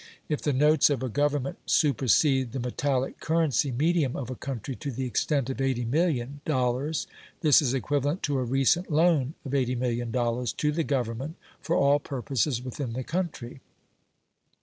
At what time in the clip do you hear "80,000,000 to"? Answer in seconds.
9.51-10.71